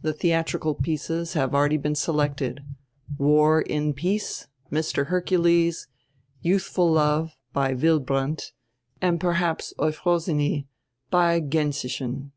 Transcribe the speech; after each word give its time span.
The 0.00 0.14
dieatrical 0.14 0.74
pieces 0.82 1.34
have 1.34 1.54
already 1.54 1.76
been 1.76 1.94
selected— 1.94 2.64
War 3.28 3.60
in 3.60 3.92
Peace, 3.92 4.46
Mr. 4.70 5.08
Hercules, 5.08 5.88
Youthful 6.40 6.90
Love, 6.90 7.36
by 7.52 7.74
Wilbrandt, 7.74 8.52
and 9.02 9.20
perhaps 9.20 9.74
Euphrosyne, 9.78 10.66
by 11.10 11.38
Gensichen. 11.40 12.30